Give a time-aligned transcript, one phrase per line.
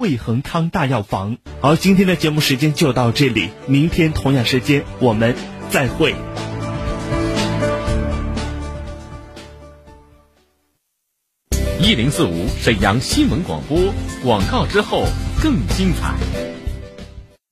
[0.00, 1.36] 惠恒康大药房。
[1.60, 5.36] 好，今天的节目时间就到这里，明天同样时间我们
[5.68, 6.14] 再会。
[11.82, 13.92] 一零四五沈阳新闻广播
[14.22, 15.04] 广告之后
[15.42, 16.49] 更精彩。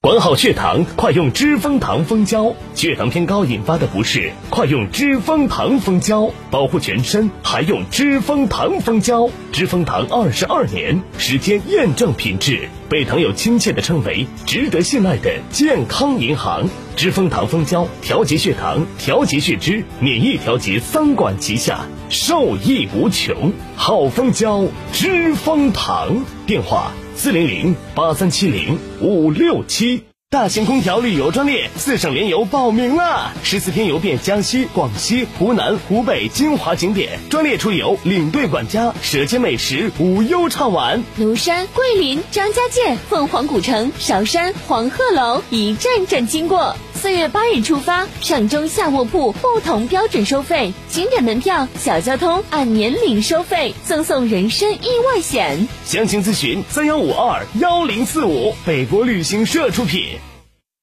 [0.09, 2.55] 管好血糖，快用知蜂糖蜂胶。
[2.75, 9.29] 血糖偏高引发的不适，快用知蜂糖蜂胶，保护全身还用知蜂糖蜂胶。
[9.53, 16.67] 知蜂糖二十二年时间验证品质，被糖友亲切的称为值得信赖的健康银行。
[16.97, 23.53] 知蜂糖蜂胶调节血糖、调节血脂、免疫调节三管齐下，受益无穷。
[23.77, 26.25] 好蜂胶，知蜂糖。
[26.47, 26.93] 电话。
[27.19, 33.33] 四零零八三七零五六七，大型空调旅游专列，四省联游报名啦！
[33.43, 41.03] 十四天游遍江西、广西、湖南、湖北精华景点，专列出游，领队管家，舌尖美食，无忧畅玩。
[41.19, 46.77] 庐山、桂林、张家界、凤凰古城、韶山、黄鹤楼，一站站经过。
[46.99, 55.69] 四月八日出发，上中下卧铺不同标准收费，景点门票、小交通按年龄收费，赠送人身意外险。
[55.85, 60.19] 详情咨询三幺五二幺零四五，北国旅行社出品。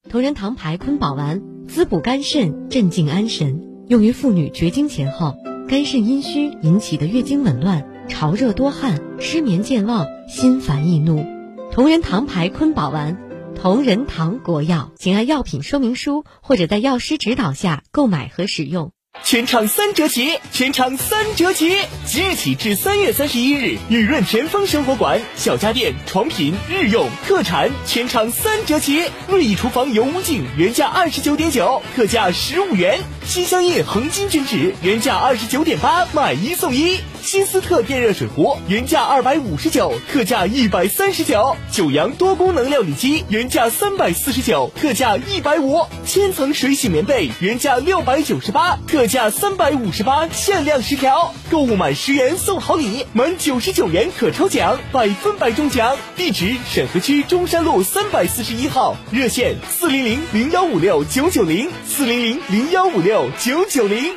[0.08, 5.34] 同仁堂牌坤宝丸，滋补肝肾，镇静安神，用于妇女绝经前后
[5.68, 11.26] 肝肾阴虚引起的月经紊乱、潮热多汗、失眠健忘、心烦易怒。
[11.72, 13.18] 同仁堂牌坤宝丸。
[13.66, 18.92] 同仁堂国药，请按药品说明书或者在药师指导下购买和使用。
[19.22, 21.76] 全场三折起，全场三折起！
[22.04, 29.02] 即日起至三月三十一日，雨润田丰生活馆小家电、床品、日用、特产全场三折起。
[29.26, 36.98] 瑞意厨房油污净原价二十九点九，特价十五元；新香印恒金均纸原价二十九点八，买一送一。
[37.22, 51.34] 新斯特电热水壶原价二百五十九，特价一百三十九；九阳多功能料理机原价三百四十九，特价一百五；千层水洗棉被原价六百九十八，特价三百五十八，限量十条。
[51.50, 55.96] 购物满十元送好礼，满九十九元可抽奖，百分百中奖。
[56.16, 64.14] 地址：沈河区中山路三百四十一号，热线：四零零零幺五六九九零，四零零零幺五六九九零。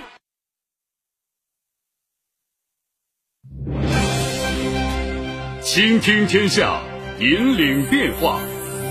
[5.62, 6.82] 倾听天下，
[7.20, 8.42] 引领变化。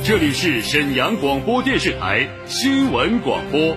[0.05, 3.77] 这里是沈阳广播电视台新闻广播，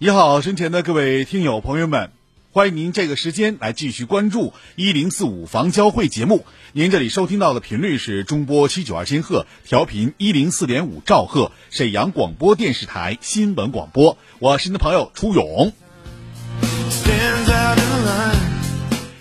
[0.00, 2.12] 你好，身前的各位听友朋友们，
[2.52, 6.46] 欢迎您这个时间来继续关注一零四五房交会节目。
[6.72, 14.16] 您这里收听到的频率是中波七九二千赫，调频一零四点五兆赫，沈阳广播电视台新闻广播。
[14.38, 15.72] 我是您的朋友初勇。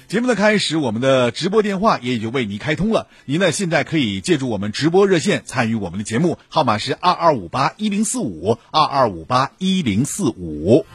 [0.07, 3.07] 节目的开始，我们的直播电话也已经为您开通了。
[3.25, 10.85] 您呢，现在可以借助我们直播热线参与我们的节目，号码是二二五八一零四五二二五八一零四五。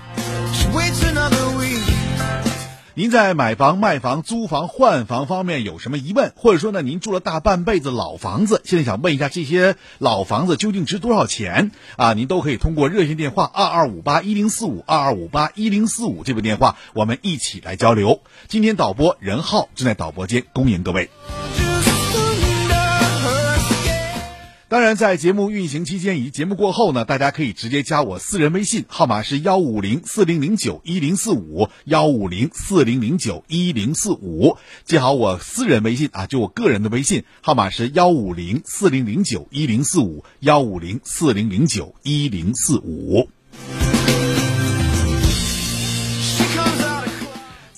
[2.94, 12.12] 您在买房、卖房、租房、换房方面有什么疑问，或者说呢，您住了大半辈子老房子，现在想问一下这些老房子究竟值多少钱啊？
[12.12, 18.20] 您都可以通过热线电话二二五八一零四五二二五八一零四五这部电话，我们一起来交流。
[18.48, 21.08] 今天导播任浩正在导播间恭迎各位。
[24.72, 43.28] 当然，在节目运行期间以及节目过后呢，大家可以直接加我私人微信，号码是幺五零四零零九一零四五幺五零四零零九一零四五，记好我私人微信啊，就我个人的微信号码是幺五零四零零九一零四五幺五零四零零九一零四五。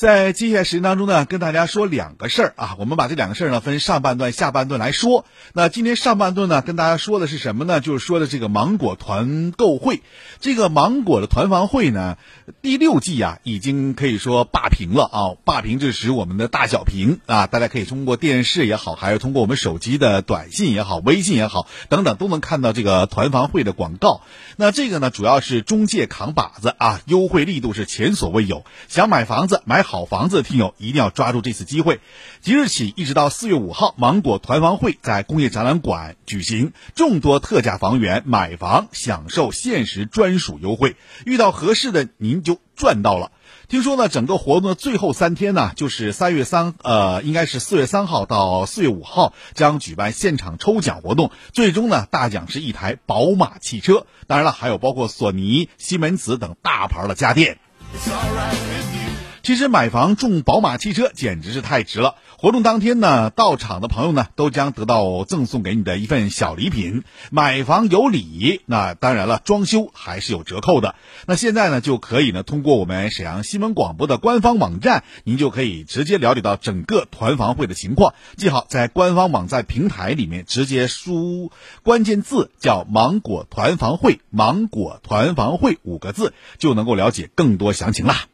[0.04, 5.24] 在接下来时间当中呢，跟大家说两个事儿啊，我们把这两个事儿呢分上半段、下半段来说。
[5.54, 7.80] 那今天上半段呢，跟大家说的是什么呢？
[7.80, 10.02] 就是说的这个芒果团购会，
[10.40, 12.18] 这个芒果的团房会呢，
[12.60, 24.20] 第六季啊，已经可以说霸屏了啊，霸屏这时我们的大小屏啊，大家可以通过电视也好，还是通过我们手机的短信也好、微信也好等等，都能看到这个团房会的广告。
[24.56, 32.00] 那这个呢，主要是中介扛把子啊，优惠力度是前所未有，想买房子买好好房子的听友一定要抓住这次机会。
[32.40, 43.30] 即日起一直到四月五号，芒果团房会在工业展览馆举行，众多特价房源买房享受限时专属优惠，遇到合适的您就赚到了。
[43.68, 51.30] 听说呢，整个活动的最后三天呢，就是三月三，呃，应该是四月三号到四月五号，将举办现场抽奖活动。
[51.52, 57.58] 最终呢，大奖是一台宝马汽车，当然了，还有包括索尼、西门子等大牌的家电。
[59.44, 62.14] 其实买房中宝马汽车简直是太值了。
[62.38, 67.04] 活动当天呢，到场的朋友呢都将得到赠送给你的一份小礼品。
[67.30, 70.94] 买房有礼，那当然了，装修还是有折扣的。
[71.26, 78.14] 那现在呢，就可以呢通过我们沈阳新闻广播的官方网站，您就可以直接了解到整个团房会的情况。
[78.38, 81.52] 记好，在官方网站平台里面直接输
[81.82, 88.24] 关键字叫“芒果团房会”，“芒果团房会”五个字就能够了解更多详情啦。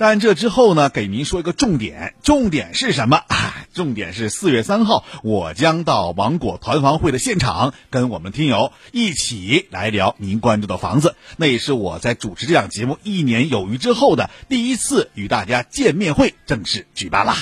[0.00, 3.18] 但这之后呢，给您说一个重点，重点是什么？
[3.18, 11.16] 啊，重点是四月三号，我将到芒果团房会的现场，跟我们听友一起来聊您关注的房子。
[11.36, 17.36] 那也是我在主持这档节目一年有余之后的第一次与大家见面会正式举办啦。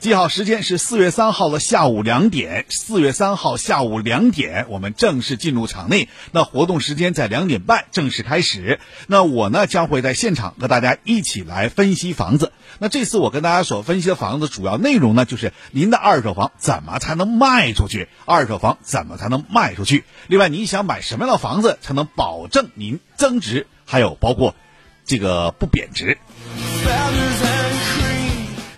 [0.00, 6.08] 记好时间是四月三号的下午两点，四月三号下午两点，我们正式进入场内。
[6.32, 8.80] 那活动时间在两点半正式开始。
[9.06, 12.50] 那我呢将会在现场和大家一起来分析房子。
[12.78, 18.08] 那这次我跟大家所分析的房子主要内容呢，就是您的二手房怎么才能卖出去？
[18.24, 20.04] 二手房怎么才能卖出去？
[20.28, 23.66] 另外，您想买什么样的房子才能保证您增值？
[23.84, 24.56] 还有包括
[25.04, 26.16] 这个不贬值。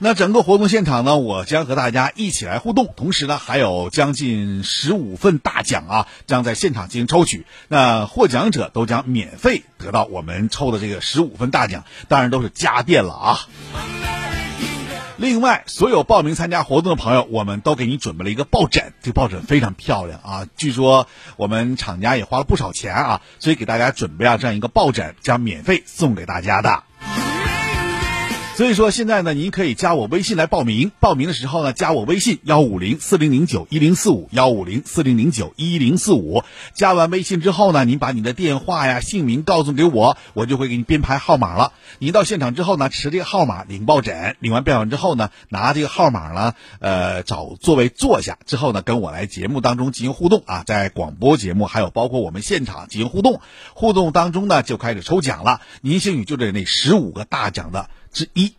[0.05, 7.47] 那整个活动现场呢，我将和大家一起来互动，同时呢，还有将近十五份大奖啊，将在现场进行抽取。
[7.69, 13.39] 那获奖者都将免费得到我们抽的这个十五份大奖，当然都是家电了啊。
[15.19, 21.07] 另外，所有报名参加活动的朋友，我们都给你准备了一个抱枕，这个抱枕非常漂亮啊，据说
[21.37, 26.83] 我们厂家也花了不少钱啊，所以给大家准备了这样一个抱枕，将免费送给大家的。
[28.55, 30.93] 所以说现在呢，您可以加我微信来报名。
[31.01, 36.45] 报名的时候呢，加我微信幺五零四零零九一零四五幺五零四零零九一零四五。
[36.75, 41.73] 加完微信之后呢，您把你的电话呀、姓名告诉给我，我就会给你编排号码了。
[41.99, 53.41] 您到现场之后呢，持这个号码领抱枕，领完抱枕之后呢，拿这个号码呢，呃，找座位坐下之后呢，跟我来节目当中进行互动啊，在广播节目还有包括我们现场进行互动。
[53.73, 55.63] 互动当中呢，就开始抽奖了。
[55.81, 57.89] 您幸运就这那十五个大奖的。
[58.13, 58.53] 之一，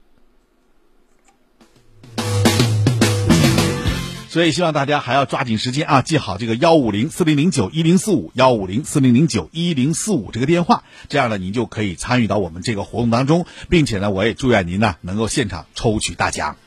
[4.28, 16.58] 所以希望大家还要抓紧时间啊，记好这个幺五零四零零九一零四五幺五零四零零九一零四五这个电话，这样呢，您就可以参与到我们这个活动当中，并且呢，我也祝愿您呢能够现场抽取大奖。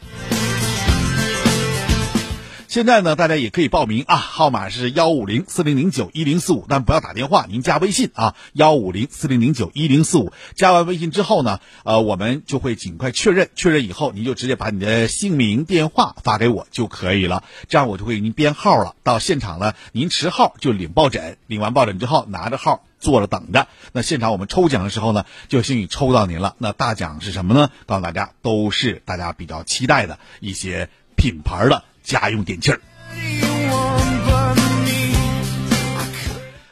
[2.76, 10.30] 现在呢，大家也可以报名啊，号码是幺五零四零零九一零四五，但不要打电话，您加微信啊，幺五零四零零九一零四五。
[10.54, 18.94] 加完微信之后呢，呃，我们就会尽快确认，确认以后您就直接把你的姓名、电话发给我就可以了，这样我就会给您编号了。
[19.02, 23.68] 到现场呢，您持号就领抱枕，领完抱枕之后拿着号坐着等着。
[23.92, 26.54] 那现场我们抽奖的时候呢，就幸运抽到您了。
[26.58, 27.70] 那大奖是什么呢？
[27.86, 31.82] 告诉大家，都是大家比较期待的一些品牌的。
[32.06, 32.80] 家用电器儿，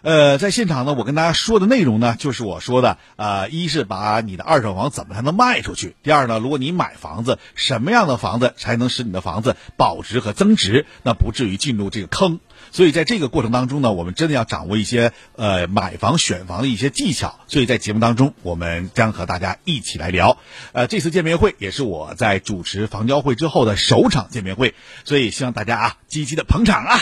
[0.03, 12.39] 呃，在现场呢，我跟大家说的内容呢，就是我说的，呃，一是把你的二手房怎么才能卖出去；第二呢，如果你买房子，什么样的房子才能使你的房子保值和增值，那不至于进入这个坑。
[12.75, 17.39] 所以在这个过程当中呢，我们真的要掌握一些呃买房选房的一些技巧。
[17.47, 20.39] 所以在节目当中，我们将和大家一起来聊。
[20.73, 26.99] 呃，这次见面会也是我在主持房交会之后的首场见面会，所以希望大家啊积极的捧场啊。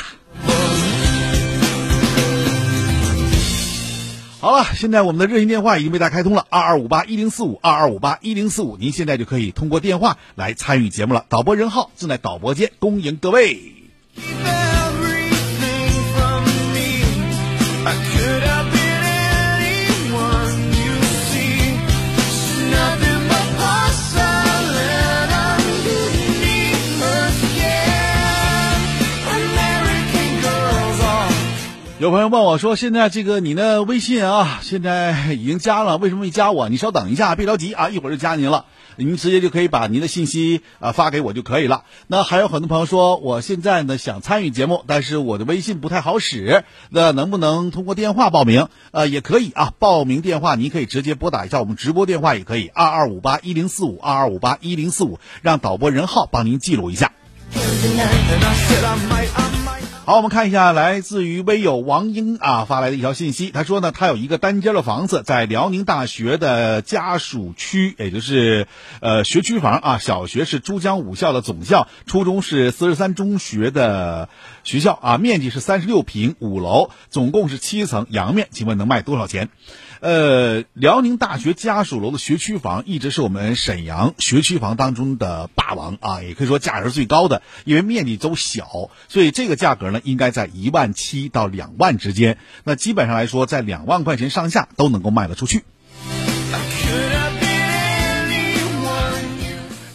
[4.40, 11.24] 好了，现在我们的热线电话已经为大家开通了，二二五八一零四五二二五八一零四五，您现在就可以通过电话来参与节目了。
[11.30, 13.81] 导播任浩正在导播间恭迎各位。
[32.02, 36.68] 有朋友问我说：“现在这个你那微信啊，现在已经加了，为什么没加我？
[36.68, 38.64] 你稍等一下，别着急啊，一会儿就加您了。
[38.96, 41.84] 您直接就可以把您的信息啊发给我就可以了。
[42.08, 48.66] 那还有很多朋友说，我现在呢想参与节目，但是我的微信不太好使，那能不能通过电话报名？
[48.90, 57.12] 呃，也可以啊，报名电话您可以直接拨打一下我们直播电话，也可以二二五八一零四五二二五八一零四五，让导播任浩帮您记录一下。”
[60.04, 63.52] 好，我们看一下来自于微友王英啊发来的一条信息。
[63.52, 68.66] 他说呢，他有一个单间的房子在辽宁大学的家属区，也就是
[69.00, 69.98] 呃学区房啊。
[69.98, 74.28] 小学是珠江五校的总校，初中是四十三中学的
[74.64, 75.18] 学校啊。
[75.18, 79.50] 面积是三十六平，五楼，总共是七层，阳面，请问能卖多少钱？
[80.02, 92.36] 呃，辽宁大学家属楼的学区房一直是我们沈阳学区房当中的霸王啊，也可以说价值最高的，因为面积都小，所以这个价格呢应该在一万七到两万之间。
[92.64, 95.62] 那基本上来说，在两万块钱上下都能够卖得出去。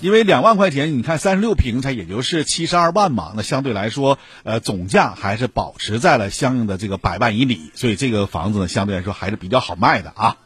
[0.07, 10.37] 因为两万块钱，你看三十六平才也就是七十二万嘛，那相对来说，呃，总价还是保持在了相应的这个百万以里，所以这个房子呢，相对来说还是比较好卖的啊。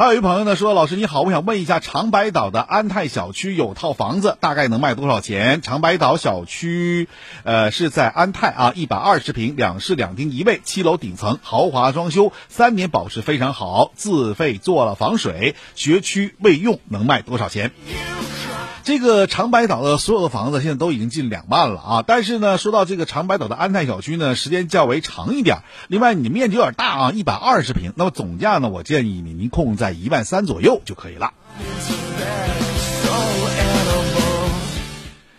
[0.00, 5.60] 还有一朋友呢说，老师你好，我想问一下，长白岛的安泰小区有套房子，大概能卖多少钱？
[5.60, 7.06] 长白岛小区，
[7.44, 17.70] 呃，是在安泰啊，一百二十平，两室两厅一卫，七楼顶层，豪华装修，三年保持非常好，自费做了防水，学区未用，能卖多少钱？
[18.82, 22.04] 这个长白岛的所有的房子现在都已经近两万了啊！
[22.06, 25.58] 但是呢，说到这个长白岛的安泰小区呢，时间较为长一点。
[25.88, 31.32] 另外，你面积有点大啊，一百二十平，那么总价呢，我建议你您控在一万三左右就可以了。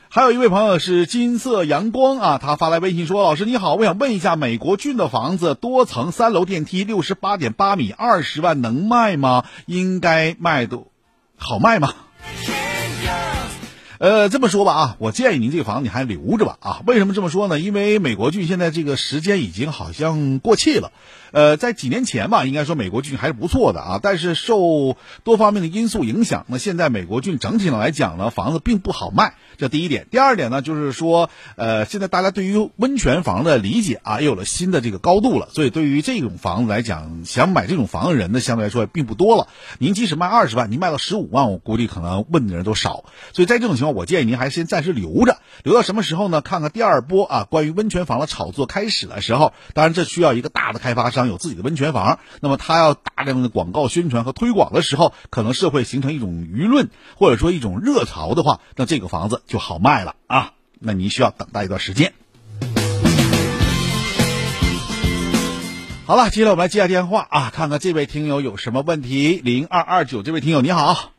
[0.07, 9.45] 还有一位朋友是金色阳光啊，他发来微信说：“老师你好，我想问一下，美国郡的房子多层三楼电梯，六十八点八米，二十万能卖吗？
[9.65, 10.79] 应该卖的，
[11.37, 11.93] 好卖吗？”
[14.01, 16.81] 呃，这么说吧啊，我建议您这房你还留着吧啊。
[16.87, 17.59] 为什么这么说呢？
[17.59, 20.91] 因为美国郡现在这个时间已经好像过气了。
[21.31, 23.99] 呃，在几年前吧，应该说美国郡还是不错的啊。
[24.01, 29.35] 但是受多方面的因素影响，那现在美国郡整体上来讲呢，房子并不好卖。
[29.59, 30.07] 这第一点。
[30.09, 35.47] 第二点呢，就是说，呃，现在大家对于温泉房的理解啊，也有了新的这个高度了。
[35.53, 39.47] 所以对于这种房子来讲，想买这种房的人呢，相对来说也并不多了。
[39.77, 43.05] 您即使卖二十万，您卖到十五万，我估计可能问的人都少。
[43.31, 46.41] 所以在这种情况，我建议您还是先暂时留着，留到什么时候呢？
[46.41, 49.53] 看看第二波啊，关于温泉房的炒作开始的时候。
[49.73, 60.53] 当然，这需要一个大的开发商有自己的温泉房，那么他要大量的广告宣传和推广的时候，可能社会形成一种舆论或者说一种热潮的话，那这个房子就好卖了啊。
[60.79, 62.13] 那您需要等待一段时间。
[66.07, 69.39] 好了，接下来我们来接下电话啊，看看这位听友有什么问题。
[69.43, 71.11] 零二二九，这位听友你好。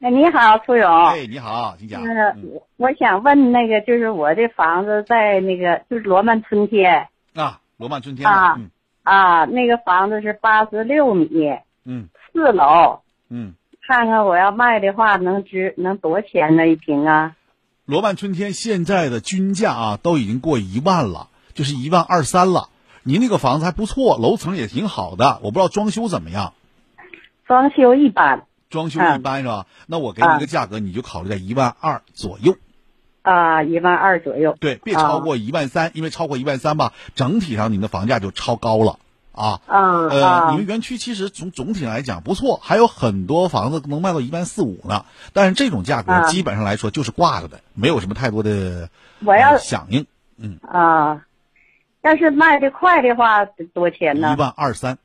[0.00, 1.06] 哎，你好，付勇。
[1.06, 2.02] 哎，你好，请讲。
[2.02, 7.08] 嗯，我想问那个，就是我的房子在那个，就是罗曼春天。
[7.34, 8.58] 啊，罗曼春天啊，
[9.02, 11.28] 啊，那个房子是八十六米。
[11.84, 12.08] 嗯。
[12.32, 13.00] 四楼。
[13.30, 13.54] 嗯。
[13.88, 16.66] 看看我要卖的话，能值能多少钱呢？
[16.66, 17.34] 一平啊？
[17.86, 22.68] 罗曼春天现在的均价啊，都已经过一万了，就是一万二三了。
[23.04, 26.52] 您那个房子还不错，楼层也挺好的，我不知道装修怎么样。
[27.46, 28.45] 装修一般。
[28.70, 29.66] 装修一般是吧？
[29.86, 32.56] 那我给你一个价格，你就考虑在一万二左右。
[33.22, 34.56] 啊，一万二左右。
[34.60, 39.00] 对，别超过一万三，因为超过一万三吧，整体上你的房价就超高了
[39.32, 39.60] 啊。
[39.66, 40.08] 嗯。
[40.08, 45.04] 呃，你们园区其实从总体来讲不错，还有很多房子能卖到一万四五呢。
[45.32, 48.90] 但是这种价格基本上来说就是挂着的，没有什么太多的
[49.24, 50.06] 我要响应。
[50.36, 50.60] 嗯。
[50.62, 51.24] 啊，
[52.02, 54.34] 要是卖的快的话，多少钱呢？
[54.36, 54.98] 一万二三。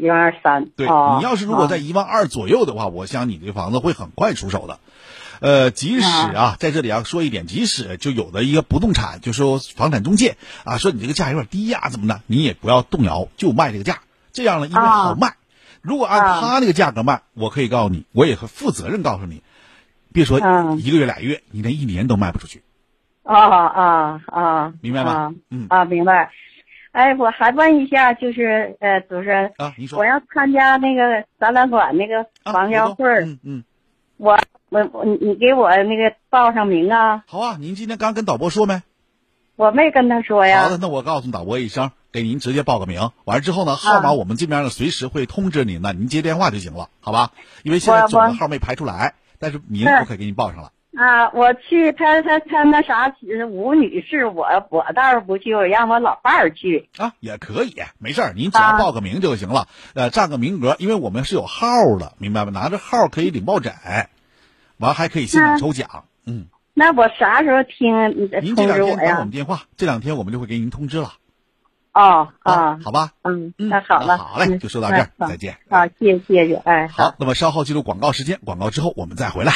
[0.00, 4.78] 一万二三，对你要是如果在一万二左右的话，我想你这房子会很快出手的。
[5.40, 14.00] 呃，即使啊，在这里要说一点，即使就有的一个不动产，就说房产中介啊，说你这个价有点低呀，怎么的，你也不要动摇，就卖这个价。
[14.32, 15.36] 这样呢，因为好卖。
[15.82, 19.42] 如果按他那个价格卖，我可以告诉你，我也会负责任告诉你，
[20.12, 20.38] 别说
[20.78, 22.62] 一个月俩月，你连一年都卖不出去。
[23.22, 24.72] 啊啊啊！
[24.80, 25.34] 明白吗？
[25.50, 26.30] 嗯啊，明白。
[26.92, 33.64] 哎，我还问一下，就是呃，主持人啊，你说我要参加那个展览馆那个房交会嗯嗯，
[34.16, 34.38] 我
[34.70, 37.22] 我我你你给我那个报上名啊？
[37.28, 38.82] 好啊，您今天刚跟导播说没？
[39.56, 40.62] 我没跟他说呀。
[40.62, 43.10] 好的，那我告诉导播一声，给您直接报个名。
[43.24, 47.30] 完了之后呢，号码我们这边呢随时会通知您的，您接电话就行了，好吧？
[47.62, 50.72] 因为现在总的号没排出来，但是名我可以给您报上了。
[50.96, 53.14] 啊，我去，他他他那啥，
[53.48, 61.66] 吴女士，我我倒是不去，我让我老伴儿去啊，也可以，没事儿，您只要报个名就行了，呃，占个名额，因为我们是有号
[61.98, 62.50] 的，明白吗？
[62.50, 63.72] 拿着号可以领抱枕，
[64.78, 66.46] 完还可以现场抽奖，嗯。
[66.74, 68.10] 那我啥时候听
[68.42, 71.12] 您这两天打我们电话，这两天我们就会给您通知了。
[71.92, 75.58] 哦啊，好吧，嗯，那好了，好嘞，就说到这儿，再见。
[75.68, 79.52] 好，谢谢谢谢，哎，好，那么稍后进入广告时间，广告之后我们再回来。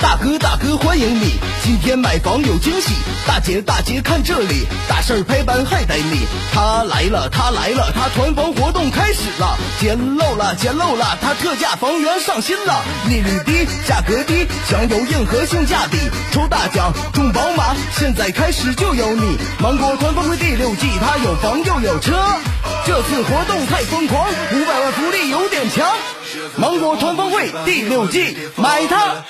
[0.00, 2.94] 大哥大哥欢迎你，今天买房有惊喜。
[3.26, 6.26] 大姐大姐看这里，大事儿拍板还带你。
[6.52, 15.98] 他来了他来了，他团房活动开始了，捡漏了捡漏了，他特价房源上新了，利率低价格低，享有硬核性价比，
[16.32, 19.36] 抽大奖中宝马，现在开始就有你。
[19.60, 22.14] 芒果团房会第六季，他有房又有车，
[22.86, 25.86] 这次活动太疯狂，五百万福利有点强。
[26.56, 29.24] 芒果团房会第六季，买它。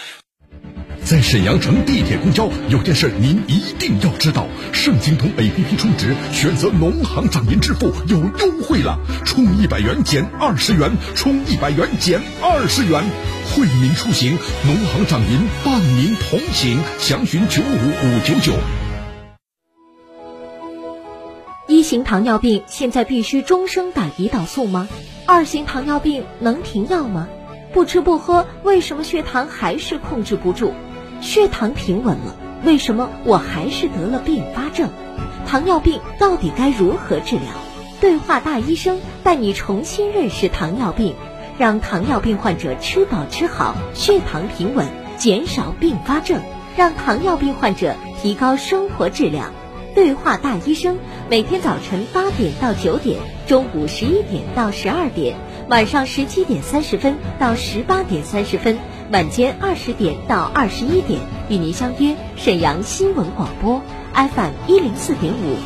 [1.08, 13.02] 在沈阳城地铁公交有件事您一定要知道，盛京通 APP 充值选择农行掌银支付有优惠了，充一百元减二十元，充一百元减二十元，
[13.46, 14.36] 惠民出行，
[14.66, 18.52] 农行掌银伴您同行，详询九五五九九。
[21.68, 24.86] 一型糖尿病现在必须终生打胰岛素吗？
[25.24, 27.26] 二型糖尿病能停药吗？
[27.72, 30.74] 不吃不喝，为什么血糖还是控制不住？
[31.20, 34.90] 血糖平稳了，为什么我还是得了并发症？
[35.46, 37.44] 糖尿病到底该如何治疗？
[38.00, 41.16] 对话大医生带你重新认识糖尿病，
[41.58, 46.40] 让糖尿病患者吃饱吃好，血糖平稳，减少并发症，
[46.76, 49.52] 让糖尿病患者提高生活质量。
[49.94, 50.96] 对话大医生
[51.28, 55.36] 每天早晨八点到九点，中午十一点到十二点，
[55.68, 58.78] 晚上十七点三十分到十八点三十分。
[59.10, 63.80] 晚间二十点到二十一点，与您相约沈阳新闻广播
[64.12, 65.56] FM 一零四点五，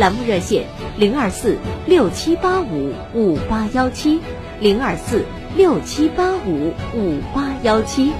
[0.00, 0.64] 栏目热线
[0.96, 4.20] 零二四六七八五五八幺七
[4.58, 5.24] 零二四
[5.56, 8.12] 六七八五五八幺七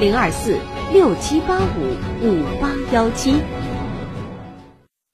[0.00, 0.58] 零二四
[0.92, 3.36] 六七八五五八幺七。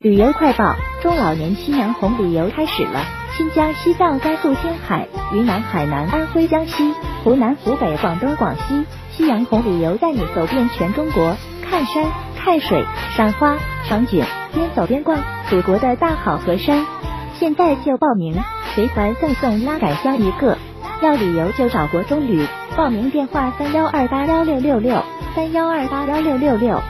[0.01, 3.05] 旅游快报：中老年夕阳红旅游开始了，
[3.37, 6.93] 新疆、西藏、甘肃、青海、云南、海南、安徽、江西、
[7.23, 8.85] 湖南、湖北、广东、广西。
[9.17, 11.37] 夕阳红旅游带你走遍全中国，
[11.69, 12.05] 看山、
[12.37, 16.87] 看水、赏花、赏景，边走边逛，祖国的大好河山。
[17.35, 18.41] 现在就报名，
[18.75, 20.57] 随团赠送拉杆箱一个。
[21.03, 22.47] 要旅游就找国中旅，
[22.77, 25.03] 报名电话三幺二八幺六六六
[25.35, 26.81] 三幺二八幺六六六。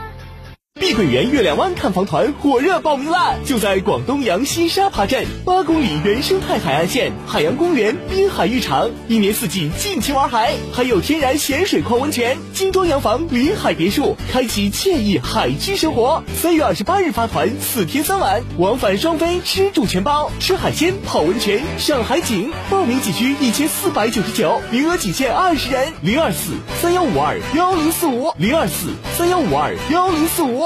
[0.92, 3.34] 碧桂园月亮湾看房团火热报名啦！
[3.46, 16.22] 就在广东阳西沙扒镇，八公里原生态海岸线，海洋公园滨海浴场，一年四季尽情玩海，还有天然咸水矿温泉，精装洋房临海别墅，开启惬意海居生活。
[16.34, 22.52] 三月二十八日发团，四天三晚，往返双飞，吃住全包，吃海鲜，泡温泉，赏海景。
[22.68, 25.92] 报名仅需一千四百九十九，名额仅限二十人。
[26.02, 30.61] 零二四三幺五二幺零四五，零二四三幺五二幺零四五。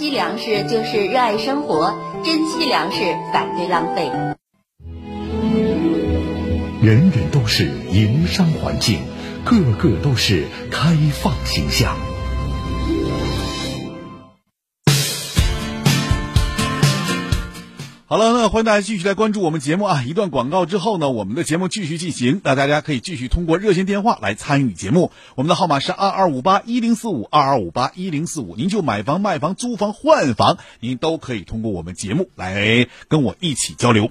[0.00, 3.02] 惜粮食就是热爱生活，珍惜粮食，
[3.34, 4.10] 反对浪费。
[6.82, 9.00] 人人都是营商环境，
[9.44, 11.94] 个个都是开放形象。
[18.10, 20.02] 好了，那欢迎大家继续来关注我们节目啊！
[20.02, 22.40] 一段广告之后呢，我们的节目继续进行。
[22.42, 28.56] 那大家可以继续通过热线电话来参与节目，我们的号码是二二五八一零四五二二五八一零四五。
[28.56, 34.10] 您就买房、卖房、租房、换房，您都可以通过我们节目来跟我一起交流。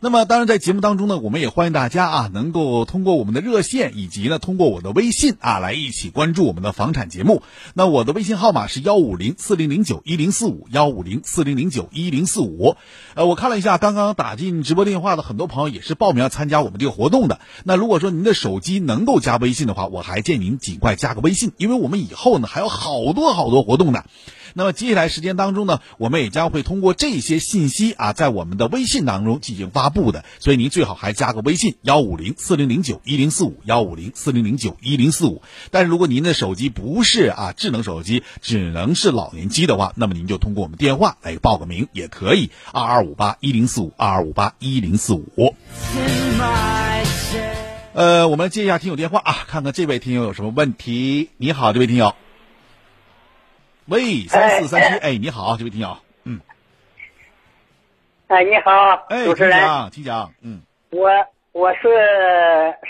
[0.00, 7.42] 那么，当然在节目当中呢，我们也欢迎大家啊，能够通过我们的热线以及呢，通过我的微信啊，来一起关注我们的房产节目。
[7.74, 12.76] 那我的微信号码是幺五零四零零九一零四五幺五零四零零九一零四五。
[13.14, 17.40] 呃，我看了一下，刚刚打进直播电话的很多朋友也是报名参加我们这个活动的。
[17.64, 24.04] 那如果说您的手机能够加微信的话，我还建议您尽快加个微信，因为我们以后呢还有好多好多活动呢。
[24.54, 35.42] 那么接下来时间当中呢，我们也将会通过这些信息啊，在我们的微信当中进行发布的，所以您最好还加个微信幺五零四零零九一零四五幺五零四零零九一零四五。
[35.70, 45.54] 但是如果您的手机不是啊智能手机，只能是老年机的话，那么您就通过我们电话来报个名也可以，二二五八一零四五二二五八一零四五。
[47.92, 51.30] 呃，我们接一下听友电话啊，看看这位听友有什么问题。
[51.36, 52.14] 你好，这位听友。
[53.90, 56.40] 喂，三四三七，哎，你好，这位听友，嗯，
[58.28, 58.72] 哎，你好，
[59.08, 59.58] 哎，主持人，
[59.90, 61.10] 请讲，嗯，我
[61.50, 61.88] 我是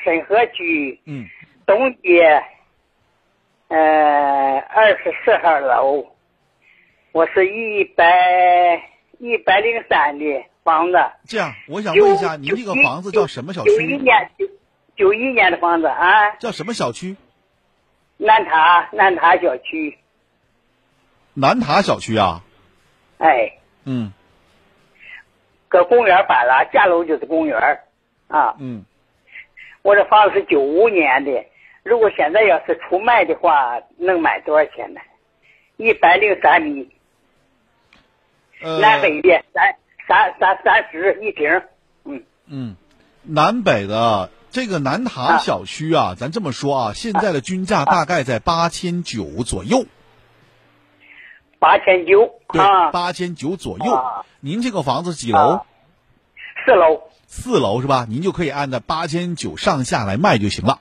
[0.05, 1.27] 沈河区，嗯，
[1.65, 2.45] 东街
[3.69, 6.05] 呃，二十四号楼，
[7.13, 8.83] 我是一百
[9.19, 10.99] 一百零三的房子。
[11.27, 13.71] 这样，我想问一下，您这个房子叫什么小区？
[13.71, 14.47] 九一年九
[14.97, 16.33] 九一年的房子啊。
[16.33, 17.17] 叫什么小区？
[18.19, 19.97] 南塔南塔小区。
[21.35, 22.43] 南塔小区啊。
[23.19, 23.53] 哎。
[23.85, 24.13] 嗯。
[25.69, 27.81] 搁公园摆了，下楼就是公园
[28.29, 28.55] 啊。
[28.59, 28.85] 嗯。
[29.83, 31.31] 我这房子是九五年的，
[31.83, 35.01] 如果现在要是出卖的话，能卖多少钱呢？
[35.79, 36.91] 一百零三米，
[38.61, 41.63] 呃、南北的三三三三十一平，
[42.05, 42.77] 嗯嗯，
[43.23, 49.87] 南北的这个南塔小区啊，咱这么说啊，现在的均价大概在八千九左右。
[51.61, 54.03] 八千九，对，八千九左右。
[54.41, 55.61] 您这个房子几楼？
[56.65, 57.03] 四楼。
[57.27, 58.07] 四楼是吧？
[58.09, 60.81] 您就可以按照八千九上下来卖就行了。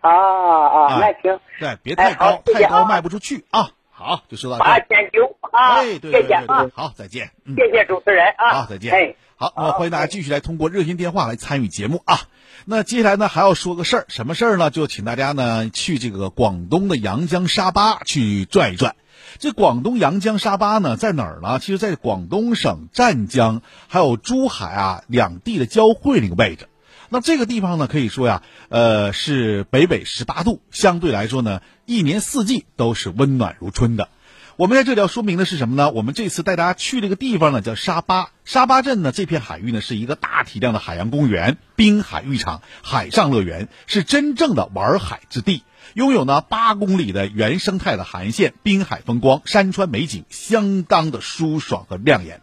[0.00, 1.40] 啊啊，那行。
[1.58, 3.70] 对，别太高，太高卖不出去啊。
[3.90, 4.64] 好，就说到这。
[4.64, 7.32] 八千九啊，哎，对对对对，好，再见。
[7.56, 8.50] 谢谢主持人啊。
[8.60, 8.92] 好，再见。
[8.94, 12.20] 哎，好，那欢迎大家继续来通过热线电话来参与节目啊。
[12.64, 14.70] 那接下来呢，还要说个事儿，什么事儿呢？
[14.70, 18.94] 就请大家呢去这个广东的阳江沙巴去转一转。
[19.38, 21.58] 这广东阳江沙巴呢，在哪儿呢？
[21.58, 26.68] 其实，在广东省湛江还有珠海啊两地的交汇那个位置。
[27.10, 34.08] 那这个地方呢，可以说呀，呃，是北纬十八度，相对来说呢，一年四季都是温暖如春的。
[34.56, 35.90] 我们在这里要说明的是什么呢？
[35.92, 38.30] 我们这次带大家去这个地方呢，叫沙巴。
[38.44, 45.62] 沙巴镇呢，这片海域呢，是一个大体量的海洋公园、滨海浴场、海上乐园，是真正的玩海之地。
[45.98, 52.40] 拥有呢八公里的原生态的海岸线，滨海风光，山川美景相当的舒爽和亮眼。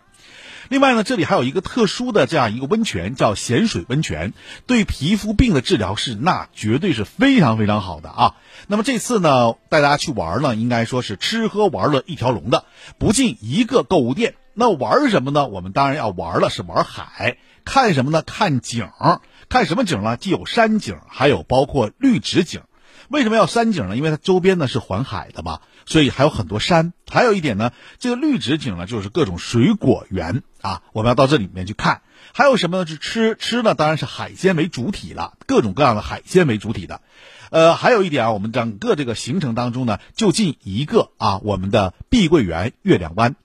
[0.67, 4.33] 另外呢，这里还有一个特殊的这样一个温泉，叫咸水温泉，
[4.67, 8.35] 对皮肤病的治疗是那绝对是非常非常好的啊。
[8.67, 12.65] 那么这次呢，带大家去玩呢，应该说是吃喝玩乐一条龙的，
[12.97, 14.35] 不进一个购物店。
[14.53, 15.47] 那玩什么呢？
[15.47, 17.37] 我们当然要玩了，是玩海。
[17.63, 18.21] 看什么呢？
[18.21, 18.89] 看景。
[19.47, 20.17] 看什么景呢？
[20.17, 22.59] 既有山景，还有包括绿植景。
[23.09, 23.95] 为什么要山景呢？
[23.95, 26.93] 因为它周边呢是环海的嘛，所以还有很多山。
[27.09, 32.01] 还有一点呢，这个绿植景呢就是各种水果园啊，我们要到这里面去看。
[32.33, 32.85] 还有什么呢？
[32.87, 37.01] 是吃吃呢，当然是海鲜为主体了，各种各样的海鲜为主体的。
[37.51, 43.35] 呃，还有一点啊，我们整个这个行程当中呢，就近一个啊，我们的碧桂园月亮湾。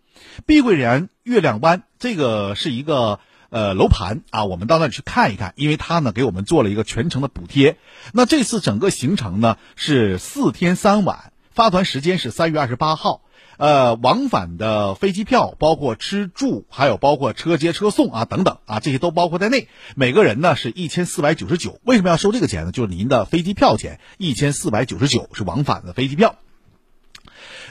[0.46, 3.20] 碧桂园月亮湾这个是一个。
[3.50, 7.76] 呃，楼盘啊，我们到那里去看一看，因为他呢给我们做了一个全程的补贴。
[8.12, 13.22] 那这次整个行程呢是四天三晚，发团时间是三月二十八号。
[13.56, 19.68] 呃，往返的飞机票，包括吃住，还有包括车接车送啊等等啊，这些都包括在内。
[19.94, 21.78] 每个人呢是一千四百九十九。
[21.84, 22.72] 为什么要收这个钱呢？
[22.72, 26.36] 就是您的飞机票钱一千四百九十九是往返的飞机票。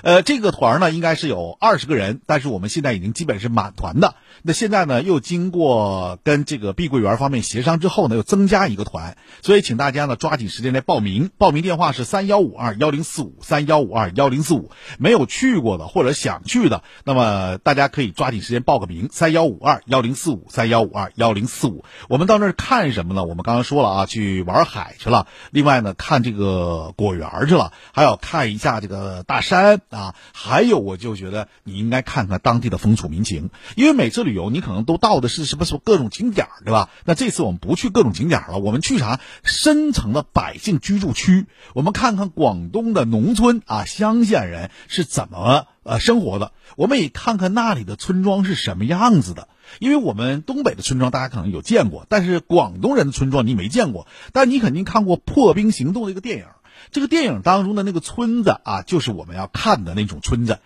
[0.01, 4.15] 呃，这个团呢应该是有二十个人，但是我们现在已经基本是满团的。
[4.41, 11.29] 那现在呢又经过跟这个碧桂园方面协商之后呢，又增加一个团，所以请大家呢抓紧时间来报名。
[11.37, 14.71] 报名电话是三幺五二幺零四五三幺五二幺零四五。
[14.97, 21.83] 没有去过的或者想去的，那么大家可以抓紧时间报个名，三幺五二幺零四五三幺五二幺零四五。
[22.07, 23.25] 我们到那儿看什么呢？
[23.25, 29.81] 我们刚刚说了啊，去玩海去了，另外呢看这个果园去了，还要看一下这个大山。
[29.89, 36.89] 啊，还有我就觉得你应该看看当地的风土民情，因为每次旅游你可能都到的是什么什么各种景点对吧？
[37.05, 39.19] 那这次我们不去各种景点了，我们去啥？
[39.43, 49.47] 深层的百姓居住区，我们看看广东的农村啊，乡下人是怎么呃生活的，我们也看看那里的村庄是什么样子的，
[49.79, 56.45] 因为我们东北的村庄大家可能有见过，但是广东人的村庄你没见过，但你肯定看过《破冰行动》这个电影。
[56.91, 60.59] 这个电影当中的那个村子啊，就是我们要看的那种村子，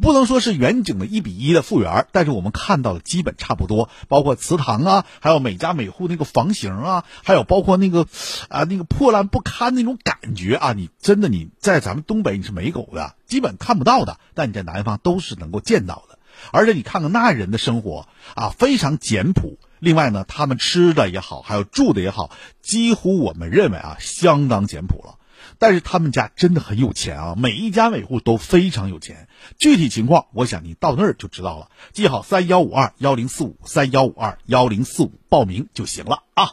[0.00, 8.06] 不能说是远景的一比一的复原，但是我们看到的基本差不多，包括祠堂啊，还有每家每户那个房型啊，还有包括那个
[8.48, 16.18] 啊那个破烂不堪那种感觉啊，你真的你在咱们东北你是没狗的，基本看不到的，但你在南方都是能够见到的。
[16.52, 19.58] 而且你看看那人的生活啊，非常简朴。
[19.80, 22.30] 另外呢，他们吃的也好，还有住的也好，
[22.62, 25.17] 几乎我们认为啊，相当简朴了。
[25.58, 29.28] 但是他们家真的很有钱啊，每一家每户都非常有钱。
[29.58, 31.68] 具体情况，我想你到那儿就知道了。
[31.92, 36.52] 记好三幺五二幺零四五三幺五二幺零四五报名就行了啊，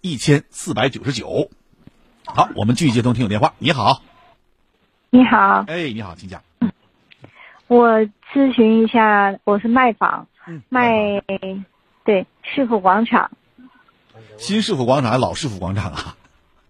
[0.00, 1.50] 一千四百九十九。
[2.24, 3.54] 好，我们继续接通听友电话。
[3.58, 4.02] 你好，
[5.10, 6.42] 你好，哎，你好，请讲。
[7.68, 8.00] 我
[8.32, 10.28] 咨询一下，我是卖房，
[10.68, 11.22] 卖
[12.04, 13.30] 对市府广场，
[14.38, 16.16] 新市府广场还是老市府广场啊？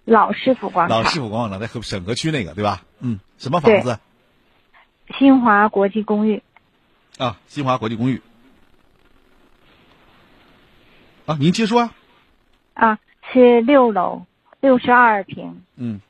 [0.06, 1.02] 老师傅广场。
[1.02, 2.82] 老师傅广场在和沈河区那个对吧？
[3.00, 3.98] 嗯，什么房子？
[5.18, 6.42] 新华国际公寓。
[7.18, 8.22] 啊，新华国际公寓。
[11.26, 11.94] 啊，您接说啊。
[12.74, 12.98] 啊，
[13.32, 14.26] 是六楼，
[14.60, 15.62] 六十二平。
[15.74, 16.00] 嗯。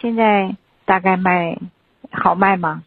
[0.00, 1.58] 现在大概卖
[2.10, 2.84] 好卖吗？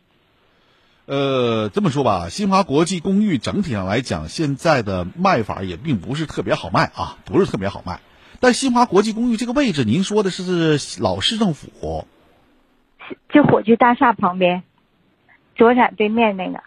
[1.06, 8.00] 呃，这么说吧，新华国际公寓整体上来讲，现在的卖法也并不是特别好卖啊，不是特别好卖。
[8.46, 12.06] 但新华国际公寓这个位置，您说的是老市政府？
[13.30, 14.62] 就火炬大厦旁边，
[15.56, 16.62] 左转对面那个。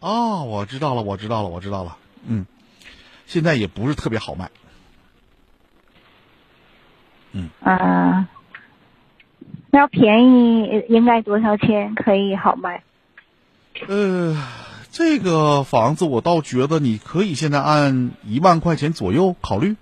[0.00, 1.98] 哦，我知道了，我知道了，我知道了。
[2.26, 2.46] 嗯，
[3.26, 4.50] 现在也不是特别好卖。
[7.32, 7.50] 嗯。
[7.60, 8.30] 啊。
[9.70, 12.82] 那要便宜应该多少钱可以好卖？
[13.86, 14.42] 呃，
[14.90, 19.76] 这个房子我倒觉得你可以现在按一万块钱左右考虑。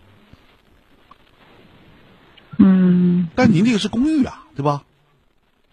[2.92, 3.28] 嗯。
[3.34, 4.84] 但您这个是公寓啊，对吧？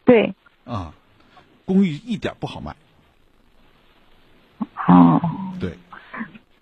[0.06, 0.34] 对。
[0.66, 0.94] 啊，
[1.66, 2.76] 公寓一点不好卖。
[4.88, 5.22] 哦。
[5.60, 5.78] 对。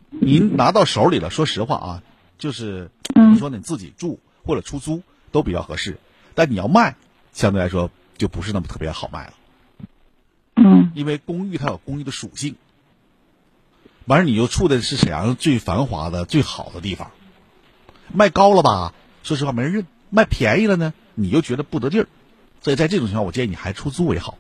[0.10, 2.04] 您拿到手里了，说实话啊，
[2.38, 6.00] 就是你说你自己住或者出租都比较合适，
[6.34, 6.96] 但你要卖。
[7.34, 9.34] 相对来说就不是那么特别好卖了，
[10.56, 12.56] 嗯，因为公寓它有公寓的属性，
[14.06, 17.12] 完事你又处的是沈阳最繁华的最好的地方，
[18.12, 22.08] 卖高了吧，说实话没人认；卖便宜了呢，你又觉得不得劲儿，
[22.62, 24.38] 所以在这种情况，我建议你还出租为好。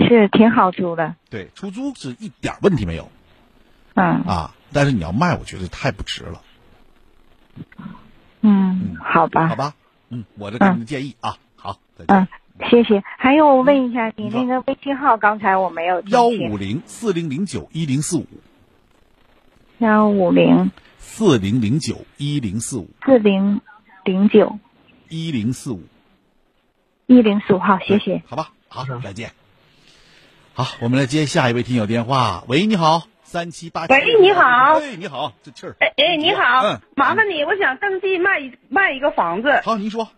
[0.00, 3.10] 是挺好租的，对，出租是一点问题没有，
[3.94, 6.42] 嗯啊，但是你要卖，我觉得太不值了。
[8.42, 9.74] 嗯，好吧，好吧，
[10.10, 11.36] 嗯，我这给你的建议啊。
[11.56, 12.28] 好，再见嗯，
[12.70, 13.02] 谢谢。
[13.18, 18.26] 还有，我问一下，你那个微信号，刚才我没有幺五零四零零九一零四五。
[19.78, 22.88] 幺五零四零零九一零四五。
[23.04, 23.60] 四零
[24.08, 24.58] 零九
[25.10, 25.82] 一零四五。
[27.04, 28.22] 一零四五号，谢谢。
[28.26, 29.32] 好吧，好，再见。
[30.54, 32.42] 好，我们来接下一位听友电话。
[32.48, 33.84] 喂，你好，三七八。
[33.84, 34.78] 喂，你好。
[34.78, 35.76] 喂，你好，这气儿。
[35.80, 36.62] 哎哎，你好。
[36.62, 36.80] 嗯。
[36.96, 39.60] 麻烦你，我想登记卖一卖一个房子。
[39.62, 40.08] 好，您说。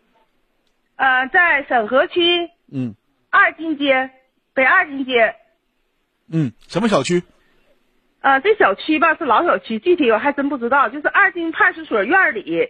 [0.95, 2.95] 呃，在沈河区，嗯，
[3.29, 4.11] 二金街，
[4.55, 5.35] 北二金街，
[6.31, 7.25] 嗯，什么小区？
[8.21, 12.69] 呃，这小区吧是老小区，具体我还真不知道，就是二金派出所院里。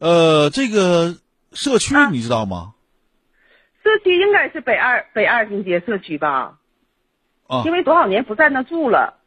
[0.00, 1.14] 呃，这个
[1.52, 2.74] 社区你知道吗？
[3.84, 6.58] 社区应该是北二北二经街社区吧？
[7.46, 9.18] 啊，因为多少年不在那住了。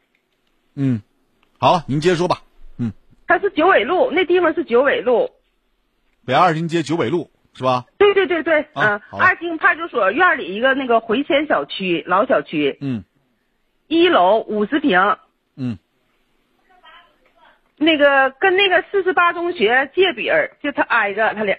[0.74, 1.00] 嗯，
[1.58, 2.42] 好，您接着说吧。
[2.78, 2.92] 嗯，
[3.28, 5.30] 它是九纬路，那地方是九纬路。
[6.26, 7.84] 北二经街九纬路是吧？
[7.96, 13.04] 对对对对，嗯，二经派出所院里一个那个回迁小区，老小区，嗯，
[13.86, 15.18] 一楼五十平，嗯，
[17.76, 21.56] 那个跟那个四十八中学借边儿，就他挨着，他俩。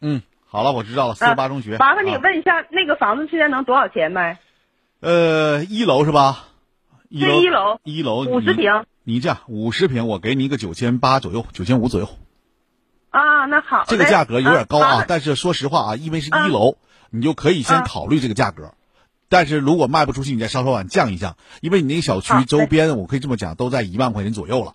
[0.00, 1.76] 嗯，好了，我知道了，四十八中学。
[1.78, 4.38] 麻烦你问一下，那个房子现在能多少钱卖？
[5.00, 6.48] 呃，一楼是吧？
[7.08, 8.84] 一楼，一楼，一楼五十平。
[9.04, 12.08] 你这样五十平，我给你一个九千八左右，九千五左右。
[13.10, 16.78] 啊，那好，这个价格有点高啊，但是说实话啊，因为是一楼，
[17.10, 18.74] 你就可以先考虑这个价格。
[19.28, 24.74] 但是如果卖不出去，你再稍稍往降一降，因为你那个小区周边，我可以这么讲，都在一万块钱左右了。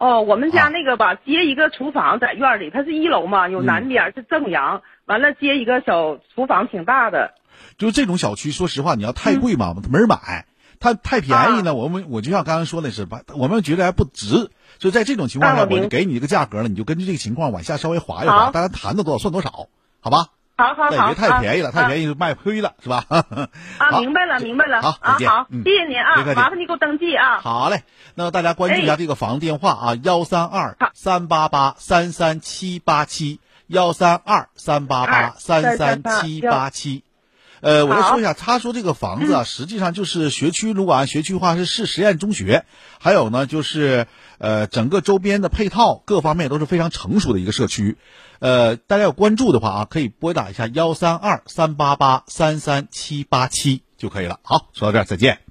[0.00, 7.34] 哦，我们家那个吧，接一个厨房在院里，它是一楼嘛，有南边是正阳，完了接一个小厨房，挺大的。
[7.76, 10.46] 就这种小区，说实话，你要太贵嘛，没人买；
[10.80, 14.50] 它太便宜呢，我们我就像刚刚说的是，我们觉得还不值。
[14.78, 19.68] 所以在这种情况下，我就给你一个价格了，你就根据这个情况往下稍微划一划，大家谈到多少算多少，
[20.00, 20.28] 好吧？
[20.60, 23.04] 好好好，别太便宜了，太便宜就卖亏了，是吧？
[23.08, 24.82] 啊，明白了，明白了。
[24.82, 25.28] 好，再见。
[25.28, 27.38] 好，谢谢您啊，麻烦您给我登记啊。
[27.40, 27.82] 好嘞，
[28.14, 37.04] 那大家关注一下这个房电话啊，幺三二三八八三三七八七，幺三二三八八三三七八七。
[37.62, 42.64] 呃，我再说一下，他说这个房子啊，实际上就是学区，如果按学区的话是市实验中学，
[42.98, 44.06] 还有呢就是
[44.38, 47.98] 呃整个周边的配套各方面都是非常成熟的一个社区，
[48.40, 54.40] 呃，大家有关注的话啊，可以拨打一下幺三二三八八三三七八七就可以了。
[54.42, 55.49] 好，说到这儿，再见。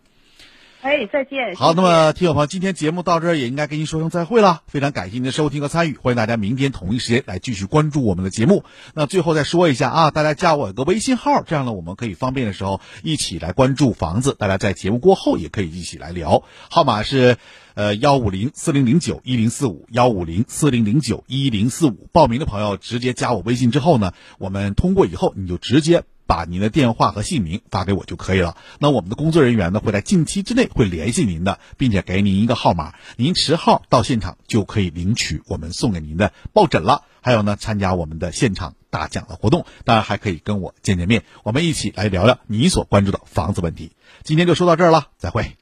[0.82, 1.56] 哎，再见。
[1.56, 4.62] 好，那么听友朋友，今天节目到这儿也应该跟您说声再会了。
[4.68, 8.64] 非常感谢您的收听和参与，欢迎大家明天同一时间来继续关注我们的节目。
[8.94, 14.38] 那最后再说一下啊，大家加我一个微信号，这样呢我们可以方便的时候一起来关注房子。
[14.40, 17.36] 大家在节目过后也可以一起来聊，号码是
[17.74, 22.08] 呃幺五零四零零九一零四五幺五零四零零九一零四五。
[22.14, 26.04] 报名的朋友直接加我微信之后呢，我们通过以后你就直接。
[26.30, 28.56] 把您的电话和姓名发给我就可以了。
[28.78, 37.04] 那我们的工作人员呢会在近期之内会联系您的，并且给您一个号码，您持号到现场就可以领取我们送给您的抱枕了。
[37.22, 43.94] 还有呢，参加我们的现场大奖的活动，当然还可以跟我见见面，我们一起来聊聊你所关注的房子问题。
[44.24, 45.58] 今天就说到这儿了，再会。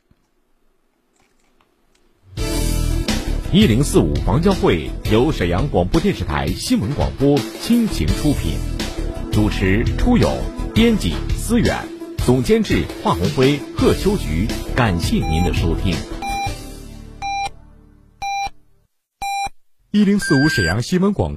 [3.53, 8.57] 一零四五房交会由沈阳广播电视台新闻广播倾情出品，
[9.31, 10.29] 主持出友，
[10.77, 11.75] 编辑思远，
[12.17, 14.47] 总监制华红辉、贺秋菊。
[14.75, 15.95] 感谢您的收听。
[19.89, 21.35] 一零四五沈阳新闻广。